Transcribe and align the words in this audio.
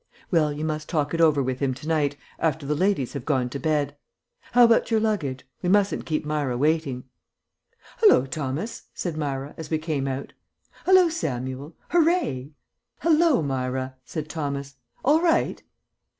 "Well, 0.31 0.51
you 0.51 0.65
must 0.65 0.89
talk 0.89 1.13
it 1.13 1.21
over 1.21 1.43
with 1.43 1.59
him 1.59 1.75
to 1.75 1.87
night 1.87 2.15
after 2.39 2.65
the 2.65 2.73
ladies 2.73 3.13
have 3.13 3.23
gone 3.23 3.51
to 3.51 3.59
bed. 3.59 3.95
How 4.53 4.63
about 4.63 4.89
your 4.89 4.99
luggage? 4.99 5.45
We 5.61 5.69
mustn't 5.69 6.07
keep 6.07 6.25
Myra 6.25 6.57
waiting." 6.57 7.03
"Hallo, 7.99 8.25
Thomas!" 8.25 8.87
said 8.95 9.15
Myra, 9.15 9.53
as 9.57 9.69
we 9.69 9.77
came 9.77 10.07
out. 10.07 10.33
"Hallo, 10.87 11.09
Samuel! 11.09 11.75
Hooray!" 11.89 12.49
"Hallo, 13.01 13.43
Myra!" 13.43 13.95
said 14.03 14.27
Thomas. 14.27 14.75
"All 15.05 15.21
right?" 15.21 15.61